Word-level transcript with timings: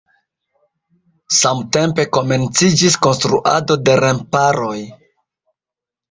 Samtempe 1.39 2.05
komenciĝis 2.17 2.97
konstruado 3.07 3.77
de 3.89 3.99
remparoj. 4.05 4.79